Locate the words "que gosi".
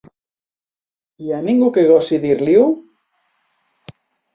1.77-2.21